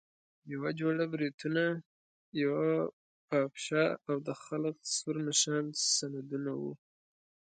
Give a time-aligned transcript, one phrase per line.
[0.53, 1.63] یوه جوړه بریتونه،
[2.43, 2.69] یوه
[3.29, 5.65] پاپشه او د خلق سور نښان
[5.97, 6.73] سندونه وو.